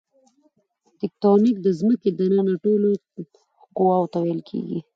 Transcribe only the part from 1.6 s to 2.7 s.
د ځمکې دننه